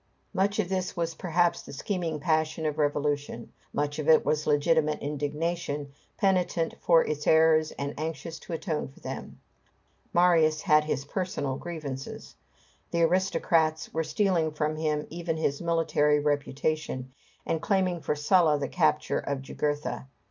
[0.33, 4.99] Much of this was perhaps the scheming passion of revolution; much of it was legitimate
[4.99, 9.39] indignation, penitent for its errors and anxious to atone for them.
[10.11, 12.33] Marius had his personal grievances.
[12.89, 17.13] The aristocrats were stealing from him even his military reputation,
[17.45, 20.07] and claiming for Sulla the capture of Jugurtha.